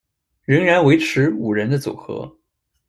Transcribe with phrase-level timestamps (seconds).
[0.47, 2.35] 仍然维持五人的组合。